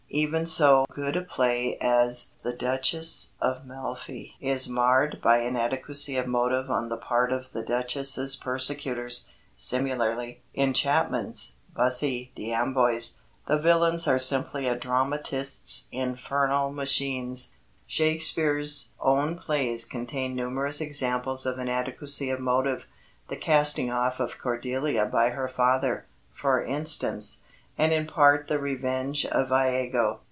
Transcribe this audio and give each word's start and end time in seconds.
Even 0.13 0.45
so 0.45 0.85
good 0.93 1.15
a 1.15 1.21
play 1.21 1.77
as 1.79 2.31
The 2.43 2.51
Duchess 2.51 3.31
of 3.41 3.65
Malfi 3.65 4.35
is 4.41 4.67
marred 4.67 5.21
by 5.21 5.37
inadequacy 5.37 6.17
of 6.17 6.27
motive 6.27 6.69
on 6.69 6.89
the 6.89 6.97
part 6.97 7.31
of 7.31 7.53
the 7.53 7.63
duchess's 7.63 8.35
persecutors. 8.35 9.29
Similarly, 9.55 10.41
in 10.53 10.73
Chapman's 10.73 11.53
Bussy 11.73 12.33
d'Ambois, 12.35 13.19
the 13.47 13.57
villains 13.57 14.05
are 14.05 14.19
simply 14.19 14.67
a 14.67 14.75
dramatist's 14.75 15.87
infernal 15.93 16.73
machines. 16.73 17.55
Shakespeare's 17.87 18.91
own 18.99 19.37
plays 19.37 19.85
contain 19.85 20.35
numerous 20.35 20.81
examples 20.81 21.45
of 21.45 21.57
inadequacy 21.57 22.29
of 22.29 22.41
motive 22.41 22.85
the 23.29 23.37
casting 23.37 23.89
off 23.89 24.19
of 24.19 24.39
Cordelia 24.39 25.05
by 25.05 25.29
her 25.29 25.47
father, 25.47 26.05
for 26.29 26.61
instance, 26.61 27.43
and 27.77 27.93
in 27.93 28.05
part 28.05 28.47
the 28.47 28.59
revenge 28.59 29.25
of 29.27 29.49
Iago. 29.51 30.19